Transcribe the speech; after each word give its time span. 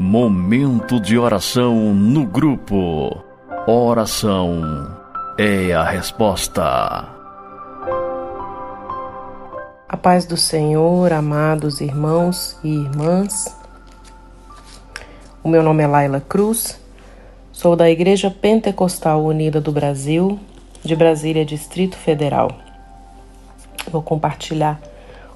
Momento 0.00 1.00
de 1.00 1.18
oração 1.18 1.92
no 1.92 2.24
grupo. 2.24 3.20
Oração 3.66 4.96
é 5.36 5.72
a 5.72 5.82
resposta. 5.82 7.08
A 9.88 9.96
paz 9.96 10.24
do 10.24 10.36
Senhor, 10.36 11.12
amados 11.12 11.80
irmãos 11.80 12.56
e 12.62 12.68
irmãs. 12.68 13.52
O 15.42 15.48
meu 15.48 15.64
nome 15.64 15.82
é 15.82 15.88
Laila 15.88 16.20
Cruz, 16.20 16.80
sou 17.50 17.74
da 17.74 17.90
Igreja 17.90 18.30
Pentecostal 18.30 19.24
Unida 19.24 19.60
do 19.60 19.72
Brasil, 19.72 20.38
de 20.84 20.94
Brasília, 20.94 21.44
Distrito 21.44 21.96
Federal. 21.96 22.52
Vou 23.90 24.00
compartilhar 24.00 24.80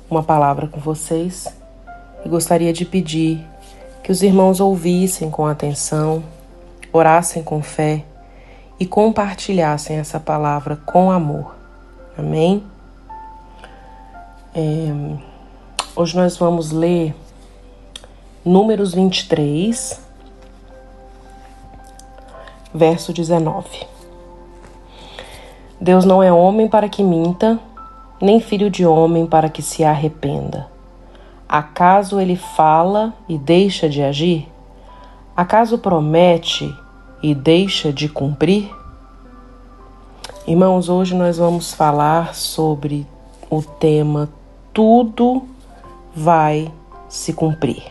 uma 0.08 0.22
palavra 0.22 0.68
com 0.68 0.78
vocês 0.78 1.52
e 2.24 2.28
gostaria 2.28 2.72
de 2.72 2.84
pedir 2.84 3.44
que 4.02 4.10
os 4.10 4.22
irmãos 4.22 4.60
ouvissem 4.60 5.30
com 5.30 5.46
atenção, 5.46 6.24
orassem 6.92 7.42
com 7.42 7.62
fé 7.62 8.04
e 8.78 8.84
compartilhassem 8.84 9.96
essa 9.96 10.18
palavra 10.18 10.76
com 10.84 11.10
amor. 11.10 11.54
Amém? 12.18 12.64
É, 14.54 14.60
hoje 15.94 16.16
nós 16.16 16.36
vamos 16.36 16.72
ler 16.72 17.14
Números 18.44 18.92
23, 18.92 20.00
verso 22.74 23.12
19. 23.12 23.86
Deus 25.80 26.04
não 26.04 26.20
é 26.20 26.32
homem 26.32 26.68
para 26.68 26.88
que 26.88 27.04
minta, 27.04 27.58
nem 28.20 28.40
filho 28.40 28.68
de 28.68 28.84
homem 28.84 29.26
para 29.26 29.48
que 29.48 29.62
se 29.62 29.84
arrependa. 29.84 30.71
Acaso 31.52 32.18
ele 32.18 32.34
fala 32.34 33.12
e 33.28 33.36
deixa 33.36 33.86
de 33.86 34.00
agir? 34.02 34.48
Acaso 35.36 35.76
promete 35.76 36.74
e 37.22 37.34
deixa 37.34 37.92
de 37.92 38.08
cumprir? 38.08 38.74
Irmãos, 40.46 40.88
hoje 40.88 41.14
nós 41.14 41.36
vamos 41.36 41.74
falar 41.74 42.34
sobre 42.34 43.06
o 43.50 43.60
tema 43.60 44.30
Tudo 44.72 45.46
vai 46.16 46.72
se 47.06 47.34
cumprir. 47.34 47.82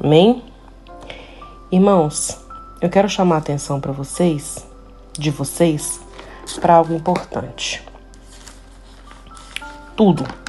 Amém? 0.00 0.44
Irmãos, 1.72 2.38
eu 2.80 2.88
quero 2.88 3.08
chamar 3.08 3.34
a 3.34 3.38
atenção 3.38 3.80
para 3.80 3.90
vocês, 3.90 4.64
de 5.18 5.32
vocês, 5.32 6.00
para 6.60 6.76
algo 6.76 6.94
importante. 6.94 7.82
Tudo 9.96 10.41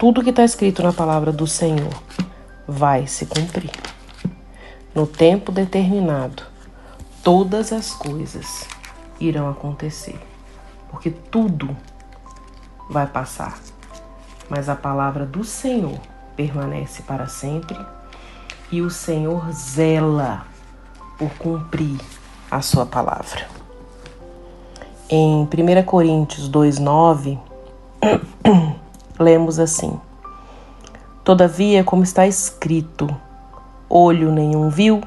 tudo 0.00 0.24
que 0.24 0.30
está 0.30 0.42
escrito 0.42 0.82
na 0.82 0.94
palavra 0.94 1.30
do 1.30 1.46
Senhor 1.46 1.92
vai 2.66 3.06
se 3.06 3.26
cumprir. 3.26 3.70
No 4.94 5.06
tempo 5.06 5.52
determinado, 5.52 6.42
todas 7.22 7.70
as 7.70 7.90
coisas 7.92 8.66
irão 9.20 9.50
acontecer, 9.50 10.18
porque 10.90 11.10
tudo 11.10 11.76
vai 12.88 13.06
passar, 13.06 13.58
mas 14.48 14.70
a 14.70 14.74
palavra 14.74 15.26
do 15.26 15.44
Senhor 15.44 16.00
permanece 16.34 17.02
para 17.02 17.26
sempre 17.26 17.78
e 18.72 18.80
o 18.80 18.88
Senhor 18.88 19.52
zela 19.52 20.46
por 21.18 21.28
cumprir 21.34 22.00
a 22.50 22.62
sua 22.62 22.86
palavra. 22.86 23.46
Em 25.10 25.42
1 25.42 25.82
Coríntios 25.84 26.50
2,9, 26.50 27.38
lemos 29.20 29.58
assim: 29.58 30.00
Todavia, 31.22 31.84
como 31.84 32.02
está 32.02 32.26
escrito, 32.26 33.08
olho 33.88 34.32
nenhum 34.32 34.70
viu, 34.70 35.02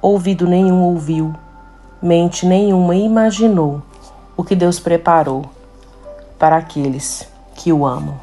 ouvido 0.00 0.48
nenhum 0.48 0.82
ouviu, 0.82 1.34
mente 2.02 2.46
nenhuma 2.46 2.96
imaginou 2.96 3.82
o 4.36 4.42
que 4.42 4.56
Deus 4.56 4.80
preparou 4.80 5.44
para 6.38 6.56
aqueles 6.56 7.28
que 7.54 7.70
o 7.72 7.86
amam. 7.86 8.18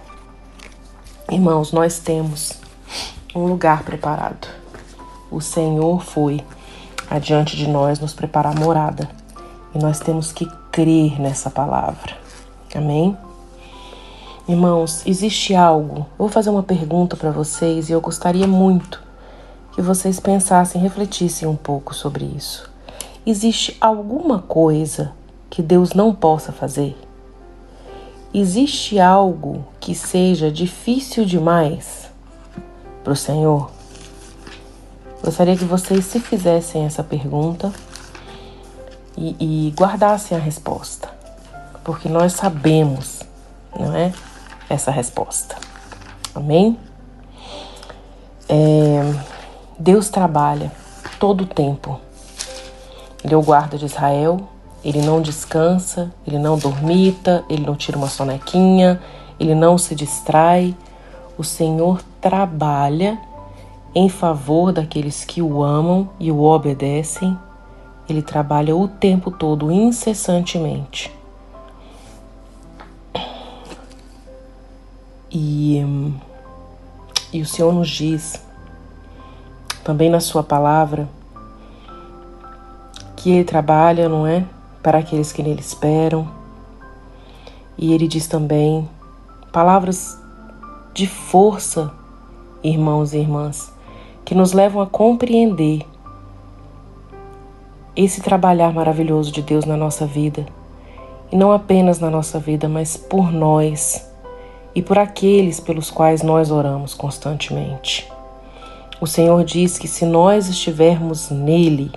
Irmãos, 1.29 1.71
nós 1.71 1.99
temos 1.99 2.53
um 3.35 3.45
lugar 3.45 3.83
preparado. 3.83 4.47
O 5.29 5.39
Senhor 5.39 6.03
foi 6.03 6.43
adiante 7.09 7.55
de 7.55 7.67
nós 7.67 7.99
nos 7.99 8.13
preparar 8.13 8.55
morada 8.55 9.07
e 9.75 9.77
nós 9.77 9.99
temos 9.99 10.31
que 10.31 10.49
crer 10.71 11.21
nessa 11.21 11.49
palavra. 11.49 12.17
Amém? 12.73 13.15
Irmãos, 14.47 15.05
existe 15.05 15.53
algo? 15.53 16.05
Vou 16.17 16.29
fazer 16.29 16.49
uma 16.49 16.63
pergunta 16.63 17.17
para 17.17 17.31
vocês 17.31 17.89
e 17.89 17.91
eu 17.91 17.99
gostaria 17.99 18.47
muito 18.47 19.03
que 19.73 19.81
vocês 19.81 20.21
pensassem, 20.21 20.79
refletissem 20.79 21.45
um 21.45 21.55
pouco 21.57 21.93
sobre 21.93 22.23
isso. 22.23 22.69
Existe 23.25 23.75
alguma 23.81 24.39
coisa 24.39 25.11
que 25.49 25.61
Deus 25.61 25.91
não 25.91 26.15
possa 26.15 26.53
fazer? 26.53 26.95
Existe 28.33 28.97
algo 29.01 29.65
que 29.81 29.93
seja 29.93 30.49
difícil 30.49 31.25
demais 31.25 32.09
para 33.03 33.11
o 33.11 33.17
Senhor? 33.17 33.69
Gostaria 35.21 35.57
que 35.57 35.65
vocês 35.65 36.05
se 36.05 36.21
fizessem 36.21 36.85
essa 36.85 37.03
pergunta 37.03 37.73
e, 39.17 39.35
e 39.41 39.73
guardassem 39.77 40.37
a 40.37 40.39
resposta, 40.39 41.09
porque 41.83 42.07
nós 42.07 42.31
sabemos, 42.31 43.23
não 43.77 43.93
é? 43.93 44.13
Essa 44.69 44.91
resposta. 44.91 45.55
Amém? 46.33 46.77
É, 48.49 49.13
Deus 49.77 50.09
trabalha 50.09 50.71
todo 51.19 51.41
o 51.41 51.47
tempo. 51.47 51.99
Ele 53.23 53.33
é 53.33 53.37
o 53.37 53.41
guarda 53.41 53.77
de 53.77 53.85
Israel, 53.85 54.47
ele 54.83 55.01
não 55.01 55.21
descansa, 55.21 56.13
ele 56.25 56.37
não 56.37 56.57
dormita, 56.57 57.43
ele 57.49 57.65
não 57.65 57.75
tira 57.75 57.97
uma 57.97 58.07
sonequinha, 58.07 59.01
ele 59.39 59.55
não 59.55 59.77
se 59.77 59.95
distrai. 59.95 60.75
O 61.37 61.43
Senhor 61.43 62.01
trabalha 62.21 63.19
em 63.93 64.07
favor 64.07 64.71
daqueles 64.71 65.25
que 65.25 65.41
o 65.41 65.63
amam 65.63 66.09
e 66.19 66.31
o 66.31 66.41
obedecem. 66.41 67.37
Ele 68.07 68.21
trabalha 68.21 68.75
o 68.75 68.87
tempo 68.87 69.31
todo, 69.31 69.71
incessantemente. 69.71 71.16
E, 75.39 75.85
e 77.31 77.43
o 77.43 77.45
Senhor 77.45 77.71
nos 77.71 77.87
diz, 77.87 78.41
também 79.83 80.09
na 80.09 80.19
Sua 80.19 80.41
palavra, 80.41 81.07
que 83.15 83.29
Ele 83.29 83.43
trabalha, 83.43 84.09
não 84.09 84.25
é? 84.25 84.43
Para 84.81 84.97
aqueles 84.97 85.31
que 85.31 85.43
nele 85.43 85.59
esperam. 85.59 86.27
E 87.77 87.93
Ele 87.93 88.07
diz 88.07 88.25
também 88.25 88.89
palavras 89.51 90.19
de 90.91 91.05
força, 91.05 91.93
irmãos 92.63 93.13
e 93.13 93.19
irmãs, 93.19 93.71
que 94.25 94.33
nos 94.33 94.53
levam 94.53 94.81
a 94.81 94.87
compreender 94.87 95.85
esse 97.95 98.21
trabalhar 98.21 98.73
maravilhoso 98.73 99.31
de 99.31 99.43
Deus 99.43 99.65
na 99.65 99.77
nossa 99.77 100.07
vida. 100.07 100.47
E 101.31 101.35
não 101.35 101.51
apenas 101.51 101.99
na 101.99 102.09
nossa 102.09 102.39
vida, 102.39 102.67
mas 102.67 102.97
por 102.97 103.31
nós 103.31 104.03
e 104.77 104.81
por 104.83 104.99
aqueles 104.99 105.59
pelos 105.59 105.89
quais 105.89 106.21
nós 106.21 106.51
oramos 106.51 106.93
constantemente. 106.93 108.07
O 109.01 109.07
Senhor 109.07 109.43
diz 109.43 109.75
que 109.75 109.87
se 109.87 110.05
nós 110.05 110.47
estivermos 110.47 111.31
nele, 111.31 111.91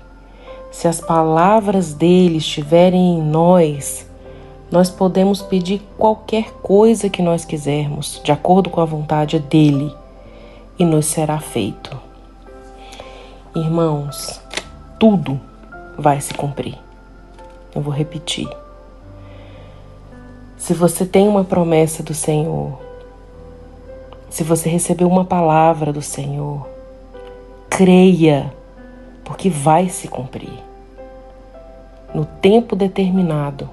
se 0.72 0.88
as 0.88 0.98
palavras 0.98 1.92
dele 1.92 2.38
estiverem 2.38 3.18
em 3.18 3.22
nós, 3.22 4.08
nós 4.70 4.88
podemos 4.88 5.42
pedir 5.42 5.82
qualquer 5.98 6.52
coisa 6.62 7.10
que 7.10 7.20
nós 7.20 7.44
quisermos, 7.44 8.18
de 8.24 8.32
acordo 8.32 8.70
com 8.70 8.80
a 8.80 8.86
vontade 8.86 9.38
dele, 9.38 9.94
e 10.78 10.84
nos 10.86 11.04
será 11.04 11.38
feito. 11.38 11.94
Irmãos, 13.54 14.40
tudo 14.98 15.38
vai 15.98 16.18
se 16.18 16.32
cumprir. 16.32 16.78
Eu 17.74 17.82
vou 17.82 17.92
repetir. 17.92 18.48
Se 20.60 20.74
você 20.74 21.06
tem 21.06 21.26
uma 21.26 21.42
promessa 21.42 22.02
do 22.02 22.12
Senhor, 22.12 22.78
se 24.28 24.44
você 24.44 24.68
recebeu 24.68 25.08
uma 25.08 25.24
palavra 25.24 25.90
do 25.90 26.02
Senhor, 26.02 26.68
creia, 27.70 28.52
porque 29.24 29.48
vai 29.48 29.88
se 29.88 30.06
cumprir. 30.06 30.52
No 32.14 32.26
tempo 32.26 32.76
determinado, 32.76 33.70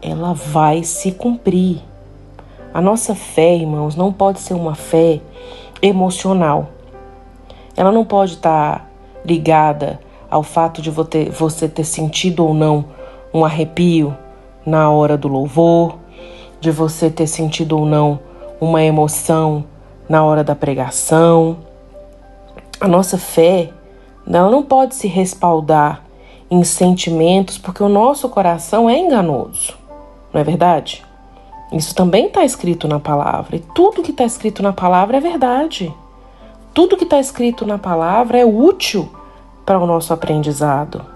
ela 0.00 0.32
vai 0.32 0.84
se 0.84 1.10
cumprir. 1.10 1.82
A 2.72 2.80
nossa 2.80 3.12
fé, 3.16 3.56
irmãos, 3.56 3.96
não 3.96 4.12
pode 4.12 4.38
ser 4.38 4.54
uma 4.54 4.76
fé 4.76 5.20
emocional. 5.82 6.68
Ela 7.76 7.90
não 7.90 8.04
pode 8.04 8.34
estar 8.34 8.88
ligada 9.24 9.98
ao 10.30 10.44
fato 10.44 10.80
de 10.80 10.92
você 10.92 11.68
ter 11.68 11.84
sentido 11.84 12.46
ou 12.46 12.54
não 12.54 12.84
um 13.34 13.44
arrepio, 13.44 14.16
na 14.66 14.90
hora 14.90 15.16
do 15.16 15.28
louvor, 15.28 15.96
de 16.60 16.70
você 16.70 17.08
ter 17.08 17.26
sentido 17.26 17.78
ou 17.78 17.86
não 17.86 18.18
uma 18.60 18.82
emoção 18.82 19.64
na 20.08 20.24
hora 20.24 20.42
da 20.42 20.54
pregação. 20.54 21.58
A 22.80 22.88
nossa 22.88 23.16
fé, 23.16 23.70
ela 24.26 24.50
não 24.50 24.62
pode 24.62 24.94
se 24.94 25.06
respaldar 25.06 26.02
em 26.50 26.62
sentimentos, 26.64 27.58
porque 27.58 27.82
o 27.82 27.88
nosso 27.88 28.28
coração 28.28 28.88
é 28.88 28.98
enganoso, 28.98 29.74
não 30.32 30.40
é 30.40 30.44
verdade? 30.44 31.04
Isso 31.72 31.94
também 31.94 32.26
está 32.26 32.44
escrito 32.44 32.86
na 32.86 33.00
palavra, 33.00 33.56
e 33.56 33.60
tudo 33.60 34.02
que 34.02 34.12
está 34.12 34.24
escrito 34.24 34.62
na 34.62 34.72
palavra 34.72 35.16
é 35.16 35.20
verdade. 35.20 35.92
Tudo 36.72 36.96
que 36.96 37.04
está 37.04 37.18
escrito 37.18 37.66
na 37.66 37.78
palavra 37.78 38.38
é 38.38 38.44
útil 38.44 39.08
para 39.64 39.78
o 39.78 39.86
nosso 39.86 40.12
aprendizado. 40.12 41.15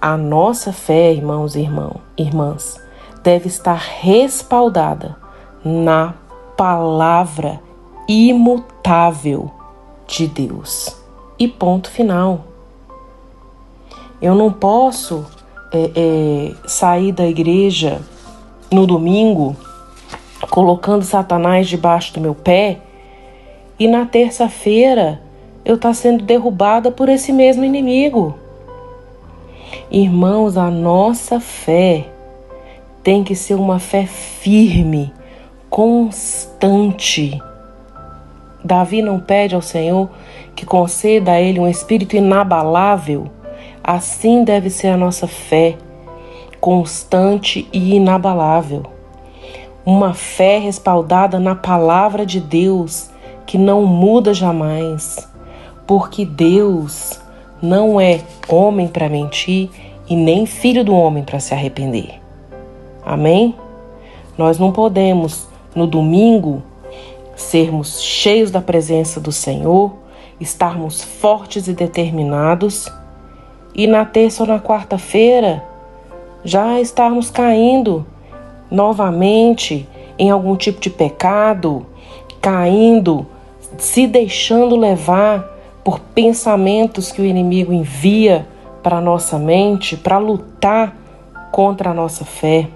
A 0.00 0.16
nossa 0.16 0.72
fé, 0.72 1.12
irmãos 1.12 1.54
e 1.56 1.60
irmão, 1.60 1.96
irmãs, 2.16 2.80
deve 3.22 3.48
estar 3.48 3.78
respaldada 4.00 5.16
na 5.64 6.14
palavra 6.56 7.60
imutável 8.08 9.50
de 10.06 10.26
Deus. 10.26 10.96
E 11.38 11.48
ponto 11.48 11.90
final. 11.90 12.44
Eu 14.20 14.34
não 14.34 14.52
posso 14.52 15.26
é, 15.72 15.90
é, 15.96 16.54
sair 16.66 17.12
da 17.12 17.26
igreja 17.26 18.00
no 18.70 18.86
domingo 18.86 19.56
colocando 20.50 21.02
Satanás 21.02 21.68
debaixo 21.68 22.14
do 22.14 22.20
meu 22.20 22.34
pé 22.34 22.80
e 23.78 23.88
na 23.88 24.06
terça-feira 24.06 25.20
eu 25.64 25.76
estar 25.76 25.88
tá 25.88 25.94
sendo 25.94 26.24
derrubada 26.24 26.90
por 26.90 27.08
esse 27.08 27.32
mesmo 27.32 27.64
inimigo. 27.64 28.38
Irmãos, 29.96 30.56
a 30.56 30.72
nossa 30.72 31.38
fé 31.38 32.06
tem 33.04 33.22
que 33.22 33.36
ser 33.36 33.54
uma 33.54 33.78
fé 33.78 34.04
firme, 34.06 35.14
constante. 35.70 37.40
Davi 38.64 39.00
não 39.00 39.20
pede 39.20 39.54
ao 39.54 39.62
Senhor 39.62 40.10
que 40.56 40.66
conceda 40.66 41.30
a 41.30 41.40
ele 41.40 41.60
um 41.60 41.68
espírito 41.68 42.16
inabalável. 42.16 43.30
Assim 43.84 44.42
deve 44.42 44.68
ser 44.68 44.88
a 44.88 44.96
nossa 44.96 45.28
fé, 45.28 45.78
constante 46.60 47.68
e 47.72 47.94
inabalável. 47.94 48.82
Uma 49.86 50.12
fé 50.12 50.58
respaldada 50.58 51.38
na 51.38 51.54
palavra 51.54 52.26
de 52.26 52.40
Deus 52.40 53.10
que 53.46 53.56
não 53.56 53.86
muda 53.86 54.34
jamais, 54.34 55.28
porque 55.86 56.24
Deus 56.24 57.22
não 57.64 57.98
é 57.98 58.20
homem 58.46 58.86
para 58.86 59.08
mentir 59.08 59.70
e 60.06 60.14
nem 60.14 60.44
filho 60.44 60.84
do 60.84 60.94
homem 60.94 61.24
para 61.24 61.40
se 61.40 61.54
arrepender. 61.54 62.20
Amém? 63.02 63.54
Nós 64.36 64.58
não 64.58 64.70
podemos, 64.70 65.48
no 65.74 65.86
domingo, 65.86 66.62
sermos 67.34 68.02
cheios 68.02 68.50
da 68.50 68.60
presença 68.60 69.18
do 69.18 69.32
Senhor, 69.32 69.94
estarmos 70.38 71.02
fortes 71.02 71.66
e 71.66 71.72
determinados, 71.72 72.86
e 73.74 73.86
na 73.86 74.04
terça 74.04 74.42
ou 74.42 74.48
na 74.48 74.60
quarta-feira 74.60 75.64
já 76.44 76.78
estarmos 76.78 77.30
caindo 77.30 78.06
novamente 78.70 79.88
em 80.18 80.30
algum 80.30 80.54
tipo 80.54 80.80
de 80.80 80.90
pecado, 80.90 81.86
caindo, 82.42 83.26
se 83.78 84.06
deixando 84.06 84.76
levar 84.76 85.53
por 85.84 86.00
pensamentos 86.00 87.12
que 87.12 87.20
o 87.20 87.24
inimigo 87.24 87.72
envia 87.72 88.48
para 88.82 88.96
a 88.96 89.00
nossa 89.00 89.38
mente 89.38 89.96
para 89.96 90.18
lutar 90.18 90.96
contra 91.52 91.90
a 91.90 91.94
nossa 91.94 92.24
fé. 92.24 92.68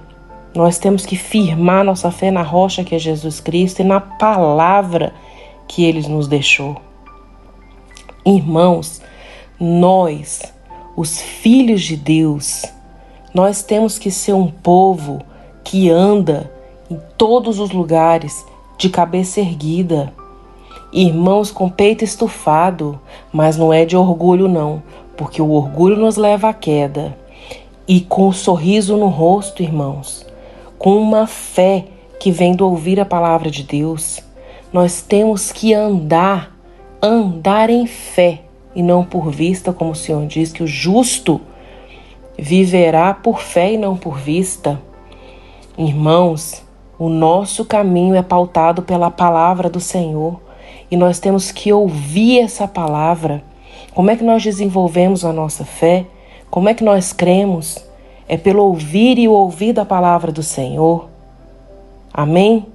Nós 0.54 0.78
temos 0.78 1.04
que 1.04 1.16
firmar 1.16 1.84
nossa 1.84 2.10
fé 2.10 2.30
na 2.30 2.42
rocha 2.42 2.84
que 2.84 2.94
é 2.94 2.98
Jesus 2.98 3.40
Cristo 3.40 3.80
e 3.80 3.84
na 3.84 4.00
palavra 4.00 5.12
que 5.66 5.84
ele 5.84 6.06
nos 6.08 6.28
deixou. 6.28 6.76
Irmãos, 8.24 9.00
nós, 9.58 10.42
os 10.96 11.20
filhos 11.20 11.82
de 11.82 11.96
Deus, 11.96 12.64
nós 13.34 13.62
temos 13.62 13.98
que 13.98 14.10
ser 14.10 14.32
um 14.32 14.50
povo 14.50 15.20
que 15.64 15.90
anda 15.90 16.50
em 16.90 16.98
todos 17.16 17.58
os 17.58 17.70
lugares 17.70 18.44
de 18.78 18.88
cabeça 18.88 19.40
erguida. 19.40 20.12
Irmãos 21.00 21.52
com 21.52 21.70
peito 21.70 22.02
estufado, 22.02 23.00
mas 23.32 23.56
não 23.56 23.72
é 23.72 23.84
de 23.84 23.96
orgulho, 23.96 24.48
não, 24.48 24.82
porque 25.16 25.40
o 25.40 25.52
orgulho 25.52 25.96
nos 25.96 26.16
leva 26.16 26.48
à 26.48 26.52
queda. 26.52 27.16
E 27.86 28.00
com 28.00 28.26
um 28.26 28.32
sorriso 28.32 28.96
no 28.96 29.06
rosto, 29.06 29.62
irmãos, 29.62 30.26
com 30.76 31.00
uma 31.00 31.28
fé 31.28 31.84
que 32.18 32.32
vem 32.32 32.52
do 32.52 32.66
ouvir 32.68 32.98
a 32.98 33.04
palavra 33.04 33.48
de 33.48 33.62
Deus, 33.62 34.18
nós 34.72 35.00
temos 35.00 35.52
que 35.52 35.72
andar, 35.72 36.52
andar 37.00 37.70
em 37.70 37.86
fé 37.86 38.40
e 38.74 38.82
não 38.82 39.04
por 39.04 39.30
vista, 39.30 39.72
como 39.72 39.92
o 39.92 39.94
Senhor 39.94 40.26
diz 40.26 40.50
que 40.50 40.64
o 40.64 40.66
justo 40.66 41.40
viverá 42.36 43.14
por 43.14 43.40
fé 43.40 43.74
e 43.74 43.78
não 43.78 43.96
por 43.96 44.18
vista. 44.18 44.82
Irmãos, 45.78 46.60
o 46.98 47.08
nosso 47.08 47.64
caminho 47.64 48.16
é 48.16 48.22
pautado 48.22 48.82
pela 48.82 49.12
palavra 49.12 49.70
do 49.70 49.78
Senhor 49.78 50.47
e 50.90 50.96
nós 50.96 51.18
temos 51.18 51.50
que 51.50 51.72
ouvir 51.72 52.40
essa 52.40 52.66
palavra. 52.66 53.42
Como 53.94 54.10
é 54.10 54.16
que 54.16 54.24
nós 54.24 54.42
desenvolvemos 54.42 55.24
a 55.24 55.32
nossa 55.32 55.64
fé? 55.64 56.06
Como 56.50 56.68
é 56.68 56.74
que 56.74 56.84
nós 56.84 57.12
cremos? 57.12 57.78
É 58.26 58.36
pelo 58.36 58.62
ouvir 58.62 59.18
e 59.18 59.28
o 59.28 59.32
ouvir 59.32 59.72
da 59.72 59.84
palavra 59.84 60.32
do 60.32 60.42
Senhor. 60.42 61.08
Amém? 62.12 62.66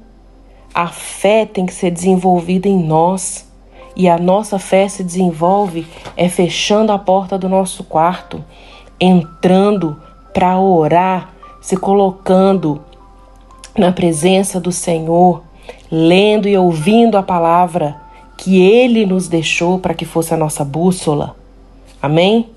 A 0.74 0.88
fé 0.88 1.46
tem 1.46 1.66
que 1.66 1.74
ser 1.74 1.92
desenvolvida 1.92 2.68
em 2.68 2.78
nós. 2.84 3.48
E 3.96 4.10
a 4.10 4.18
nossa 4.18 4.58
fé 4.58 4.88
se 4.88 5.04
desenvolve 5.04 5.86
é 6.18 6.28
fechando 6.28 6.92
a 6.92 6.98
porta 6.98 7.38
do 7.38 7.48
nosso 7.48 7.84
quarto, 7.84 8.44
entrando 9.00 10.02
para 10.34 10.60
orar, 10.60 11.30
se 11.62 11.78
colocando 11.78 12.82
na 13.78 13.92
presença 13.92 14.60
do 14.60 14.72
Senhor, 14.72 15.44
lendo 15.92 16.48
e 16.48 16.58
ouvindo 16.58 17.18
a 17.18 17.24
palavra 17.24 18.03
que 18.38 18.62
Ele 18.62 19.06
nos 19.06 19.28
deixou 19.28 19.80
para 19.80 19.94
que 19.94 20.06
fosse 20.06 20.34
a 20.34 20.38
nossa 20.38 20.64
bússola. 20.64 21.36
Amém? 22.02 22.50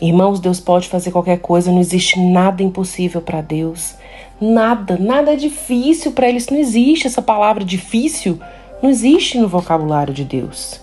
Irmãos, 0.00 0.40
Deus 0.40 0.60
pode 0.60 0.88
fazer 0.88 1.10
qualquer 1.10 1.38
coisa, 1.40 1.70
não 1.70 1.80
existe 1.80 2.18
nada 2.18 2.62
impossível 2.62 3.20
para 3.20 3.40
Deus. 3.40 3.94
Nada, 4.40 4.96
nada 4.98 5.34
é 5.34 5.36
difícil 5.36 6.12
para 6.12 6.28
Ele. 6.28 6.38
Isso 6.38 6.52
não 6.52 6.60
existe, 6.60 7.06
essa 7.06 7.20
palavra 7.20 7.64
difícil 7.64 8.38
não 8.82 8.88
existe 8.88 9.38
no 9.38 9.46
vocabulário 9.46 10.14
de 10.14 10.24
Deus. 10.24 10.80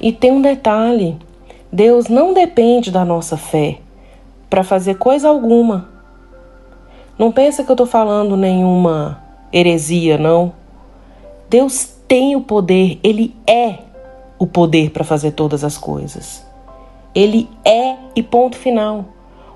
E 0.00 0.12
tem 0.12 0.30
um 0.30 0.42
detalhe: 0.42 1.16
Deus 1.72 2.08
não 2.08 2.34
depende 2.34 2.90
da 2.90 3.04
nossa 3.04 3.36
fé 3.36 3.78
para 4.48 4.64
fazer 4.64 4.96
coisa 4.96 5.28
alguma. 5.28 5.88
Não 7.18 7.30
pensa 7.30 7.62
que 7.62 7.70
eu 7.70 7.74
estou 7.74 7.86
falando 7.86 8.36
nenhuma 8.36 9.22
heresia, 9.52 10.18
não. 10.18 10.52
Deus 11.48 11.94
tem 12.10 12.34
o 12.34 12.40
poder, 12.40 12.98
Ele 13.04 13.36
é 13.46 13.78
o 14.36 14.44
poder 14.44 14.90
para 14.90 15.04
fazer 15.04 15.30
todas 15.30 15.62
as 15.62 15.78
coisas. 15.78 16.44
Ele 17.14 17.48
é 17.64 17.94
e 18.16 18.20
ponto 18.20 18.56
final. 18.56 19.04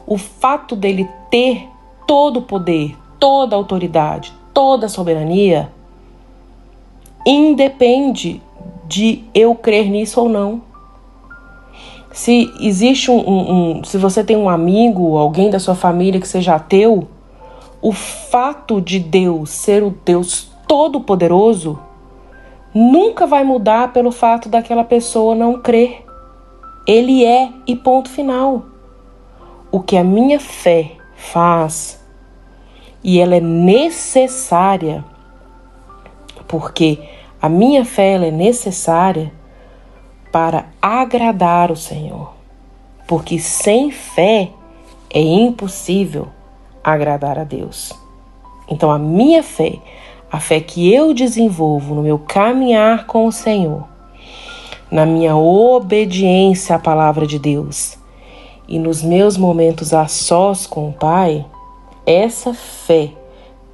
O 0.06 0.16
fato 0.16 0.76
dele 0.76 1.08
ter 1.28 1.68
todo 2.06 2.36
o 2.36 2.42
poder, 2.42 2.96
toda 3.18 3.56
a 3.56 3.58
autoridade, 3.58 4.32
toda 4.52 4.86
a 4.86 4.88
soberania, 4.88 5.68
independe 7.26 8.40
de 8.86 9.24
eu 9.34 9.56
crer 9.56 9.90
nisso 9.90 10.20
ou 10.20 10.28
não. 10.28 10.62
Se 12.12 12.48
existe 12.60 13.10
um, 13.10 13.18
um, 13.18 13.78
um, 13.78 13.84
se 13.84 13.98
você 13.98 14.22
tem 14.22 14.36
um 14.36 14.48
amigo, 14.48 15.16
alguém 15.16 15.50
da 15.50 15.58
sua 15.58 15.74
família 15.74 16.20
que 16.20 16.28
seja 16.28 16.54
ateu, 16.54 17.08
o 17.82 17.90
fato 17.90 18.80
de 18.80 19.00
Deus 19.00 19.50
ser 19.50 19.82
o 19.82 19.92
Deus 20.04 20.48
todo-poderoso 20.68 21.80
nunca 22.74 23.26
vai 23.26 23.44
mudar 23.44 23.92
pelo 23.92 24.10
fato 24.10 24.48
daquela 24.48 24.84
pessoa 24.84 25.34
não 25.34 25.60
crer. 25.60 26.04
Ele 26.86 27.24
é 27.24 27.50
e 27.66 27.76
ponto 27.76 28.10
final. 28.10 28.64
O 29.70 29.80
que 29.80 29.96
a 29.96 30.04
minha 30.04 30.40
fé 30.40 30.92
faz, 31.16 32.04
e 33.02 33.18
ela 33.20 33.36
é 33.36 33.40
necessária, 33.40 35.04
porque 36.46 36.98
a 37.40 37.48
minha 37.48 37.84
fé 37.84 38.14
é 38.14 38.30
necessária 38.30 39.32
para 40.32 40.66
agradar 40.80 41.70
o 41.70 41.76
Senhor. 41.76 42.32
Porque 43.06 43.38
sem 43.38 43.90
fé 43.90 44.50
é 45.10 45.20
impossível 45.20 46.28
agradar 46.82 47.38
a 47.38 47.44
Deus. 47.44 47.92
Então 48.68 48.90
a 48.90 48.98
minha 48.98 49.42
fé, 49.42 49.78
a 50.34 50.40
fé 50.40 50.58
que 50.58 50.92
eu 50.92 51.14
desenvolvo 51.14 51.94
no 51.94 52.02
meu 52.02 52.18
caminhar 52.18 53.06
com 53.06 53.24
o 53.28 53.30
Senhor, 53.30 53.84
na 54.90 55.06
minha 55.06 55.36
obediência 55.36 56.74
à 56.74 56.78
palavra 56.80 57.24
de 57.24 57.38
Deus 57.38 57.96
e 58.66 58.76
nos 58.76 59.00
meus 59.00 59.36
momentos 59.36 59.94
a 59.94 60.08
sós 60.08 60.66
com 60.66 60.88
o 60.88 60.92
Pai, 60.92 61.46
essa 62.04 62.52
fé 62.52 63.12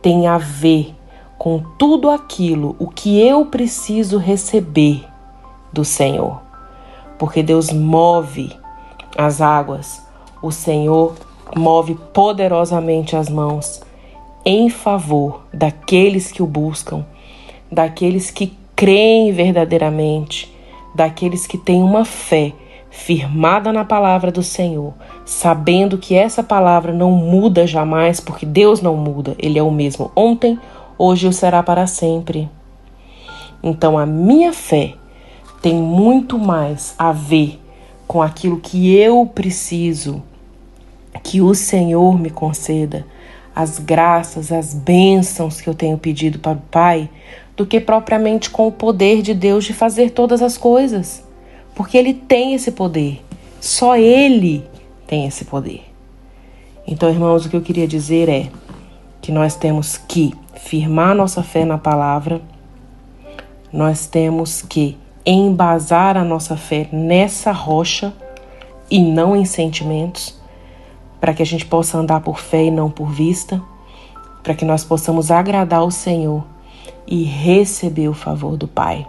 tem 0.02 0.26
a 0.26 0.36
ver 0.36 0.94
com 1.38 1.64
tudo 1.78 2.10
aquilo 2.10 2.76
o 2.78 2.88
que 2.88 3.18
eu 3.18 3.46
preciso 3.46 4.18
receber 4.18 5.02
do 5.72 5.82
Senhor. 5.82 6.42
Porque 7.18 7.42
Deus 7.42 7.72
move 7.72 8.54
as 9.16 9.40
águas, 9.40 10.02
o 10.42 10.52
Senhor 10.52 11.14
move 11.56 11.94
poderosamente 12.12 13.16
as 13.16 13.30
mãos 13.30 13.80
em 14.44 14.68
favor 14.68 15.42
daqueles 15.52 16.32
que 16.32 16.42
o 16.42 16.46
buscam, 16.46 17.04
daqueles 17.70 18.30
que 18.30 18.56
creem 18.74 19.32
verdadeiramente, 19.32 20.52
daqueles 20.94 21.46
que 21.46 21.58
têm 21.58 21.82
uma 21.82 22.04
fé 22.04 22.52
firmada 22.90 23.72
na 23.72 23.84
palavra 23.84 24.32
do 24.32 24.42
Senhor, 24.42 24.94
sabendo 25.24 25.96
que 25.96 26.14
essa 26.14 26.42
palavra 26.42 26.92
não 26.92 27.12
muda 27.12 27.66
jamais, 27.66 28.18
porque 28.18 28.44
Deus 28.44 28.82
não 28.82 28.96
muda, 28.96 29.36
Ele 29.38 29.58
é 29.58 29.62
o 29.62 29.70
mesmo 29.70 30.10
ontem, 30.16 30.58
hoje 30.98 31.28
e 31.28 31.32
será 31.32 31.62
para 31.62 31.86
sempre. 31.86 32.48
Então 33.62 33.98
a 33.98 34.04
minha 34.04 34.52
fé 34.52 34.94
tem 35.62 35.74
muito 35.74 36.38
mais 36.38 36.94
a 36.98 37.12
ver 37.12 37.60
com 38.08 38.20
aquilo 38.20 38.58
que 38.58 38.96
eu 38.96 39.24
preciso 39.26 40.22
que 41.22 41.40
o 41.40 41.54
Senhor 41.54 42.18
me 42.18 42.30
conceda, 42.30 43.06
as 43.54 43.78
graças, 43.78 44.52
as 44.52 44.74
bênçãos 44.74 45.60
que 45.60 45.68
eu 45.68 45.74
tenho 45.74 45.98
pedido 45.98 46.38
para 46.38 46.52
o 46.52 46.62
Pai, 46.70 47.08
do 47.56 47.66
que 47.66 47.80
propriamente 47.80 48.50
com 48.50 48.66
o 48.66 48.72
poder 48.72 49.22
de 49.22 49.34
Deus 49.34 49.64
de 49.64 49.72
fazer 49.72 50.10
todas 50.10 50.40
as 50.42 50.56
coisas. 50.56 51.22
Porque 51.74 51.96
Ele 51.98 52.14
tem 52.14 52.54
esse 52.54 52.72
poder. 52.72 53.22
Só 53.60 53.96
Ele 53.96 54.64
tem 55.06 55.26
esse 55.26 55.44
poder. 55.44 55.82
Então, 56.86 57.10
irmãos, 57.10 57.44
o 57.44 57.50
que 57.50 57.56
eu 57.56 57.60
queria 57.60 57.86
dizer 57.86 58.28
é 58.28 58.48
que 59.20 59.30
nós 59.30 59.54
temos 59.54 59.96
que 59.96 60.32
firmar 60.54 61.14
nossa 61.14 61.42
fé 61.42 61.64
na 61.64 61.78
palavra, 61.78 62.40
nós 63.72 64.06
temos 64.06 64.62
que 64.62 64.96
embasar 65.24 66.16
a 66.16 66.24
nossa 66.24 66.56
fé 66.56 66.88
nessa 66.90 67.52
rocha 67.52 68.12
e 68.90 68.98
não 69.00 69.36
em 69.36 69.44
sentimentos, 69.44 70.39
para 71.20 71.34
que 71.34 71.42
a 71.42 71.46
gente 71.46 71.66
possa 71.66 71.98
andar 71.98 72.20
por 72.20 72.40
fé 72.40 72.64
e 72.64 72.70
não 72.70 72.90
por 72.90 73.10
vista, 73.10 73.60
para 74.42 74.54
que 74.54 74.64
nós 74.64 74.84
possamos 74.84 75.30
agradar 75.30 75.84
o 75.84 75.90
Senhor 75.90 76.44
e 77.06 77.24
receber 77.24 78.08
o 78.08 78.14
favor 78.14 78.56
do 78.56 78.66
Pai. 78.66 79.06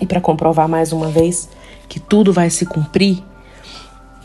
E 0.00 0.06
para 0.06 0.20
comprovar 0.20 0.68
mais 0.68 0.92
uma 0.92 1.08
vez 1.08 1.48
que 1.88 2.00
tudo 2.00 2.32
vai 2.32 2.50
se 2.50 2.64
cumprir, 2.64 3.22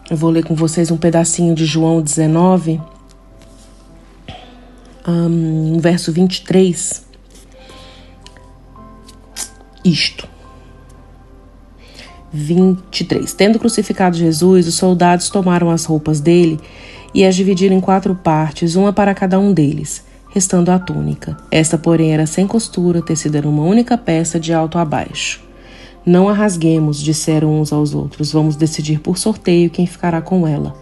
eu 0.09 0.17
vou 0.17 0.29
ler 0.29 0.43
com 0.43 0.55
vocês 0.55 0.91
um 0.91 0.97
pedacinho 0.97 1.53
de 1.53 1.65
João 1.65 2.01
19, 2.01 2.81
um, 5.07 5.79
verso 5.79 6.11
23 6.11 7.11
isto. 9.83 10.30
23. 12.33 13.33
Tendo 13.33 13.59
crucificado 13.59 14.15
Jesus, 14.15 14.67
os 14.67 14.75
soldados 14.75 15.29
tomaram 15.29 15.69
as 15.69 15.85
roupas 15.85 16.19
dele 16.19 16.59
e 17.13 17.25
as 17.25 17.35
dividiram 17.35 17.75
em 17.75 17.81
quatro 17.81 18.15
partes, 18.15 18.75
uma 18.75 18.93
para 18.93 19.13
cada 19.13 19.39
um 19.39 19.53
deles, 19.53 20.03
restando 20.29 20.71
a 20.71 20.79
túnica. 20.79 21.37
Esta, 21.51 21.77
porém, 21.77 22.13
era 22.13 22.25
sem 22.25 22.47
costura, 22.47 23.01
tecida 23.01 23.39
era 23.39 23.49
uma 23.49 23.63
única 23.63 23.97
peça 23.97 24.39
de 24.39 24.53
alto 24.53 24.77
a 24.77 24.85
baixo. 24.85 25.41
Não 26.05 26.29
a 26.29 26.33
rasguemos, 26.33 27.01
disseram 27.01 27.59
uns 27.59 27.71
aos 27.71 27.93
outros, 27.93 28.31
vamos 28.31 28.55
decidir 28.55 28.99
por 28.99 29.17
sorteio 29.17 29.69
quem 29.69 29.85
ficará 29.85 30.21
com 30.21 30.47
ela. 30.47 30.75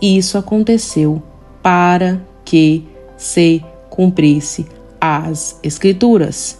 E 0.00 0.18
isso 0.18 0.36
aconteceu 0.36 1.22
para 1.62 2.20
que 2.44 2.86
se 3.16 3.64
cumprisse 3.88 4.66
as 5.00 5.58
Escrituras. 5.62 6.58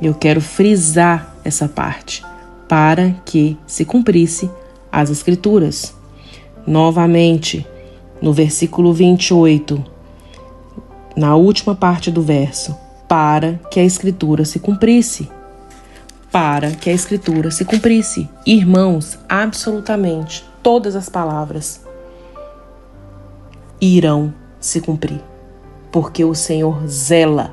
Eu 0.00 0.14
quero 0.14 0.40
frisar 0.40 1.34
essa 1.44 1.68
parte 1.68 2.22
para 2.70 3.16
que 3.24 3.58
se 3.66 3.84
cumprisse 3.84 4.48
as 4.92 5.10
Escrituras. 5.10 5.92
Novamente, 6.64 7.66
no 8.22 8.32
versículo 8.32 8.92
28, 8.92 9.84
na 11.16 11.34
última 11.34 11.74
parte 11.74 12.12
do 12.12 12.22
verso, 12.22 12.76
para 13.08 13.54
que 13.72 13.80
a 13.80 13.84
Escritura 13.84 14.44
se 14.44 14.60
cumprisse. 14.60 15.28
Para 16.30 16.70
que 16.70 16.88
a 16.88 16.92
Escritura 16.92 17.50
se 17.50 17.64
cumprisse. 17.64 18.28
Irmãos, 18.46 19.18
absolutamente 19.28 20.48
todas 20.62 20.94
as 20.94 21.08
palavras 21.08 21.84
irão 23.80 24.32
se 24.60 24.80
cumprir, 24.80 25.20
porque 25.90 26.24
o 26.24 26.36
Senhor 26.36 26.86
zela 26.86 27.52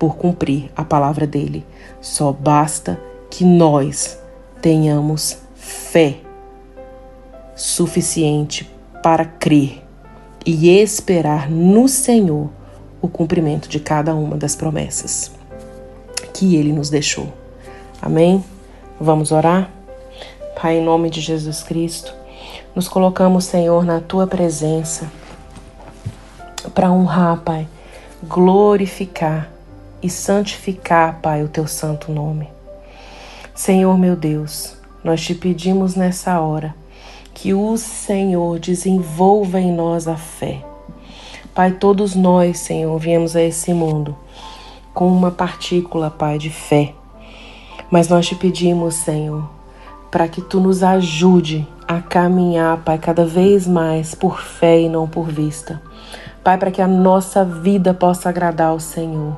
por 0.00 0.16
cumprir 0.16 0.68
a 0.74 0.84
palavra 0.84 1.28
dele. 1.28 1.64
Só 2.00 2.32
basta 2.32 3.00
que 3.30 3.44
nós 3.44 4.18
tenhamos 4.60 5.38
fé 5.54 6.18
suficiente 7.54 8.70
para 9.02 9.24
crer 9.24 9.82
e 10.46 10.68
esperar 10.68 11.50
no 11.50 11.88
Senhor 11.88 12.50
o 13.00 13.08
cumprimento 13.08 13.68
de 13.68 13.78
cada 13.78 14.14
uma 14.14 14.36
das 14.36 14.56
promessas 14.56 15.32
que 16.32 16.56
ele 16.56 16.72
nos 16.72 16.90
deixou. 16.90 17.32
Amém? 18.00 18.44
Vamos 19.00 19.32
orar? 19.32 19.70
Pai, 20.60 20.78
em 20.78 20.84
nome 20.84 21.10
de 21.10 21.20
Jesus 21.20 21.62
Cristo, 21.62 22.14
nos 22.74 22.88
colocamos, 22.88 23.44
Senhor, 23.44 23.84
na 23.84 24.00
tua 24.00 24.26
presença 24.26 25.10
para 26.74 26.90
honrar, 26.90 27.40
Pai, 27.40 27.66
glorificar 28.22 29.50
e 30.02 30.08
santificar, 30.08 31.20
Pai, 31.20 31.42
o 31.42 31.48
teu 31.48 31.66
santo 31.66 32.12
nome. 32.12 32.57
Senhor 33.58 33.98
meu 33.98 34.14
Deus, 34.14 34.76
nós 35.02 35.20
te 35.20 35.34
pedimos 35.34 35.96
nessa 35.96 36.38
hora 36.38 36.76
que 37.34 37.52
o 37.52 37.76
Senhor 37.76 38.60
desenvolva 38.60 39.58
em 39.58 39.72
nós 39.72 40.06
a 40.06 40.14
fé. 40.14 40.64
Pai, 41.52 41.72
todos 41.72 42.14
nós, 42.14 42.60
Senhor, 42.60 42.96
viemos 43.00 43.34
a 43.34 43.42
esse 43.42 43.74
mundo 43.74 44.14
com 44.94 45.08
uma 45.08 45.32
partícula, 45.32 46.08
Pai, 46.08 46.38
de 46.38 46.50
fé. 46.50 46.94
Mas 47.90 48.06
nós 48.06 48.28
te 48.28 48.36
pedimos, 48.36 48.94
Senhor, 48.94 49.50
para 50.08 50.28
que 50.28 50.40
tu 50.40 50.60
nos 50.60 50.84
ajude 50.84 51.66
a 51.88 52.00
caminhar, 52.00 52.84
Pai, 52.84 52.96
cada 52.96 53.26
vez 53.26 53.66
mais 53.66 54.14
por 54.14 54.40
fé 54.40 54.82
e 54.82 54.88
não 54.88 55.08
por 55.08 55.26
vista. 55.26 55.82
Pai, 56.44 56.56
para 56.56 56.70
que 56.70 56.80
a 56.80 56.86
nossa 56.86 57.44
vida 57.44 57.92
possa 57.92 58.28
agradar 58.28 58.68
ao 58.68 58.78
Senhor, 58.78 59.36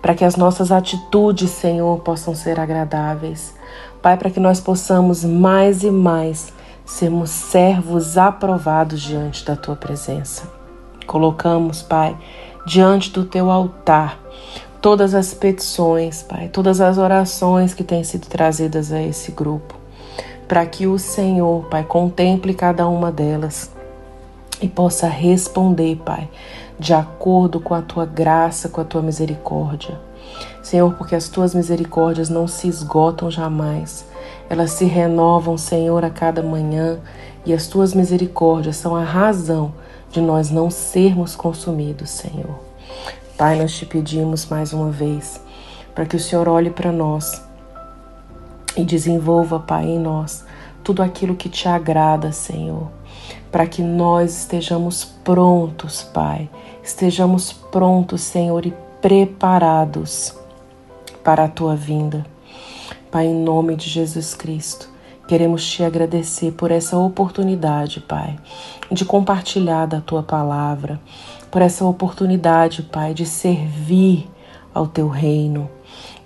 para 0.00 0.14
que 0.14 0.24
as 0.24 0.36
nossas 0.36 0.72
atitudes, 0.72 1.50
Senhor, 1.50 2.00
possam 2.00 2.34
ser 2.34 2.58
agradáveis. 2.58 3.57
Pai, 4.02 4.16
para 4.16 4.30
que 4.30 4.40
nós 4.40 4.60
possamos 4.60 5.24
mais 5.24 5.82
e 5.82 5.90
mais 5.90 6.52
sermos 6.84 7.30
servos 7.30 8.16
aprovados 8.16 9.00
diante 9.00 9.44
da 9.44 9.56
tua 9.56 9.76
presença. 9.76 10.44
Colocamos, 11.06 11.82
Pai, 11.82 12.16
diante 12.66 13.10
do 13.10 13.24
teu 13.24 13.50
altar 13.50 14.18
todas 14.80 15.14
as 15.14 15.34
petições, 15.34 16.22
Pai, 16.22 16.48
todas 16.48 16.80
as 16.80 16.98
orações 16.98 17.74
que 17.74 17.84
têm 17.84 18.04
sido 18.04 18.26
trazidas 18.26 18.92
a 18.92 19.02
esse 19.02 19.32
grupo, 19.32 19.74
para 20.46 20.64
que 20.64 20.86
o 20.86 20.98
Senhor, 20.98 21.66
Pai, 21.66 21.84
contemple 21.84 22.54
cada 22.54 22.86
uma 22.88 23.10
delas 23.10 23.70
e 24.60 24.68
possa 24.68 25.08
responder, 25.08 25.96
Pai, 25.96 26.28
de 26.78 26.94
acordo 26.94 27.60
com 27.60 27.74
a 27.74 27.82
tua 27.82 28.06
graça, 28.06 28.68
com 28.68 28.80
a 28.80 28.84
tua 28.84 29.02
misericórdia. 29.02 29.98
Senhor, 30.62 30.92
porque 30.94 31.14
as 31.14 31.28
tuas 31.28 31.54
misericórdias 31.54 32.28
não 32.28 32.46
se 32.46 32.68
esgotam 32.68 33.30
jamais, 33.30 34.06
elas 34.48 34.72
se 34.72 34.84
renovam, 34.84 35.56
Senhor, 35.56 36.04
a 36.04 36.10
cada 36.10 36.42
manhã, 36.42 36.98
e 37.44 37.52
as 37.52 37.66
tuas 37.66 37.94
misericórdias 37.94 38.76
são 38.76 38.94
a 38.94 39.02
razão 39.02 39.72
de 40.10 40.20
nós 40.20 40.50
não 40.50 40.70
sermos 40.70 41.34
consumidos, 41.36 42.10
Senhor. 42.10 42.58
Pai, 43.36 43.56
nós 43.56 43.72
te 43.72 43.86
pedimos 43.86 44.46
mais 44.46 44.72
uma 44.72 44.90
vez 44.90 45.40
para 45.94 46.06
que 46.06 46.16
o 46.16 46.20
Senhor 46.20 46.48
olhe 46.48 46.70
para 46.70 46.92
nós 46.92 47.42
e 48.76 48.84
desenvolva, 48.84 49.60
Pai, 49.60 49.86
em 49.86 49.98
nós 49.98 50.44
tudo 50.82 51.02
aquilo 51.02 51.34
que 51.34 51.48
te 51.48 51.68
agrada, 51.68 52.32
Senhor 52.32 52.88
para 53.50 53.66
que 53.66 53.82
nós 53.82 54.42
estejamos 54.42 55.04
prontos, 55.04 56.02
Pai. 56.02 56.48
Estejamos 56.82 57.52
prontos, 57.52 58.22
Senhor, 58.22 58.64
e 58.66 58.74
preparados 59.00 60.34
para 61.22 61.44
a 61.44 61.48
tua 61.48 61.76
vinda. 61.76 62.26
Pai, 63.10 63.26
em 63.26 63.34
nome 63.34 63.76
de 63.76 63.88
Jesus 63.88 64.34
Cristo, 64.34 64.88
queremos 65.26 65.66
te 65.66 65.82
agradecer 65.82 66.52
por 66.52 66.70
essa 66.70 66.98
oportunidade, 66.98 68.00
Pai, 68.00 68.38
de 68.90 69.04
compartilhar 69.04 69.86
da 69.86 70.00
tua 70.00 70.22
palavra, 70.22 71.00
por 71.50 71.62
essa 71.62 71.84
oportunidade, 71.84 72.82
Pai, 72.82 73.14
de 73.14 73.24
servir 73.24 74.28
ao 74.74 74.86
teu 74.86 75.08
reino 75.08 75.70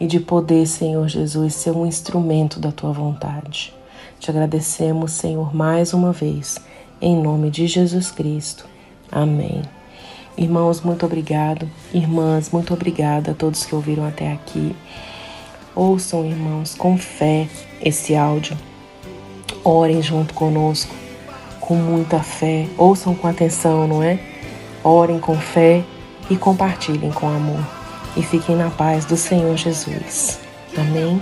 e 0.00 0.06
de 0.06 0.18
poder, 0.18 0.66
Senhor 0.66 1.06
Jesus, 1.08 1.54
ser 1.54 1.72
um 1.72 1.86
instrumento 1.86 2.58
da 2.58 2.72
tua 2.72 2.92
vontade. 2.92 3.72
Te 4.18 4.30
agradecemos, 4.30 5.12
Senhor, 5.12 5.54
mais 5.54 5.92
uma 5.92 6.12
vez 6.12 6.58
em 7.00 7.20
nome 7.20 7.50
de 7.50 7.66
Jesus 7.66 8.10
Cristo. 8.10 8.64
Amém. 9.10 9.62
Irmãos, 10.36 10.80
muito 10.80 11.04
obrigado. 11.04 11.68
Irmãs, 11.92 12.50
muito 12.50 12.72
obrigada 12.72 13.32
a 13.32 13.34
todos 13.34 13.64
que 13.64 13.74
ouviram 13.74 14.06
até 14.06 14.32
aqui. 14.32 14.74
Ouçam, 15.74 16.24
irmãos, 16.24 16.74
com 16.74 16.96
fé 16.98 17.48
esse 17.80 18.14
áudio. 18.14 18.56
Orem 19.64 20.02
junto 20.02 20.34
conosco, 20.34 20.94
com 21.60 21.76
muita 21.76 22.20
fé. 22.20 22.66
Ouçam 22.76 23.14
com 23.14 23.26
atenção, 23.26 23.86
não 23.86 24.02
é? 24.02 24.18
Orem 24.82 25.18
com 25.18 25.36
fé 25.36 25.84
e 26.28 26.36
compartilhem 26.36 27.10
com 27.10 27.28
amor. 27.28 27.64
E 28.16 28.22
fiquem 28.22 28.56
na 28.56 28.70
paz 28.70 29.04
do 29.04 29.16
Senhor 29.16 29.56
Jesus. 29.56 30.38
Amém. 30.76 31.20